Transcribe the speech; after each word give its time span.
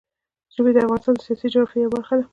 ژبې 0.53 0.71
د 0.73 0.77
افغانستان 0.83 1.13
د 1.15 1.21
سیاسي 1.25 1.47
جغرافیه 1.53 1.81
یوه 1.83 1.93
برخه 1.95 2.13
ده. 2.19 2.25